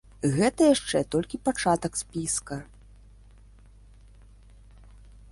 Гэта 0.35 0.61
яшчэ 0.75 0.99
толькі 1.15 1.39
пачатак 1.49 1.99
спіска. 2.01 2.57